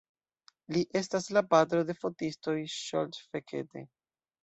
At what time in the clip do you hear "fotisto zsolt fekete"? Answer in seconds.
2.01-3.89